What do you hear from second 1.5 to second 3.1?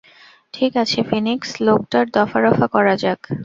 লোকটার দফারফা করা